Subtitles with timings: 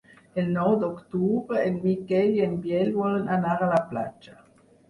[0.43, 4.39] El nou d'octubre en Miquel i en Biel volen anar a la platja.